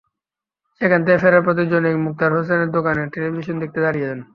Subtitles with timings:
[0.81, 4.19] সেখান থেকে ফেরার পথে জনৈক মুক্তার হোসেনের দোকানে টেলিভিশন দেখতে দাঁড়িয়ে যান।